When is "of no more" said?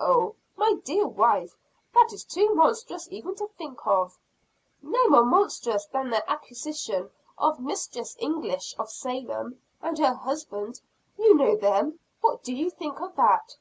3.86-5.24